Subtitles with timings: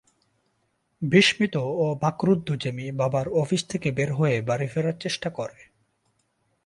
[1.01, 1.55] বিস্মিত
[1.77, 1.85] ও
[2.11, 5.59] ক্রুদ্ধ জেমি বাবার অফিস থেকে বের হয়ে বাড়ি ফেরার চেষ্টা করে।